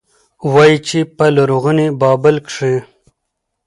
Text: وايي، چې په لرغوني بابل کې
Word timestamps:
وايي، 0.53 0.77
چې 0.87 0.99
په 1.17 1.25
لرغوني 1.35 1.87
بابل 2.01 2.35
کې 2.49 2.73